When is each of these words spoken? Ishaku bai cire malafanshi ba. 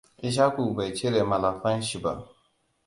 Ishaku 0.27 0.63
bai 0.75 0.93
cire 0.95 1.21
malafanshi 1.29 1.97
ba. 2.03 2.13